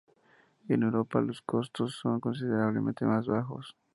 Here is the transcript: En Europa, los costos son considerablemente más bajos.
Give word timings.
En 0.67 0.81
Europa, 0.81 1.21
los 1.21 1.43
costos 1.43 1.99
son 2.01 2.19
considerablemente 2.19 3.05
más 3.05 3.27
bajos. 3.27 3.77